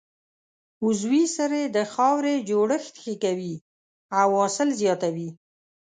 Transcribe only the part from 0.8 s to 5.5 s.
عضوي سرې د خاورې جوړښت ښه کوي او حاصل زیاتوي.